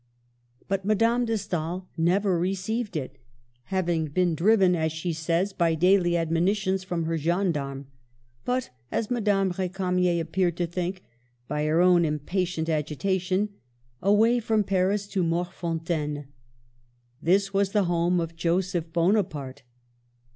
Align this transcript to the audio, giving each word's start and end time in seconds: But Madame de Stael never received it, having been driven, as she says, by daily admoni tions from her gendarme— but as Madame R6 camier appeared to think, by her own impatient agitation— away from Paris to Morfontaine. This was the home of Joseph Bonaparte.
But 0.67 0.83
Madame 0.83 1.25
de 1.25 1.37
Stael 1.37 1.87
never 1.95 2.39
received 2.39 2.97
it, 2.97 3.19
having 3.65 4.07
been 4.07 4.33
driven, 4.33 4.75
as 4.75 4.91
she 4.91 5.13
says, 5.13 5.53
by 5.53 5.75
daily 5.75 6.13
admoni 6.13 6.55
tions 6.55 6.83
from 6.83 7.03
her 7.03 7.19
gendarme— 7.19 7.85
but 8.43 8.71
as 8.91 9.11
Madame 9.11 9.53
R6 9.53 9.71
camier 9.73 10.19
appeared 10.19 10.57
to 10.57 10.65
think, 10.65 11.03
by 11.47 11.65
her 11.65 11.81
own 11.81 12.03
impatient 12.03 12.67
agitation— 12.67 13.49
away 14.11 14.39
from 14.39 14.63
Paris 14.63 15.05
to 15.09 15.23
Morfontaine. 15.23 16.25
This 17.21 17.53
was 17.53 17.71
the 17.71 17.83
home 17.83 18.19
of 18.19 18.35
Joseph 18.35 18.91
Bonaparte. 18.91 19.61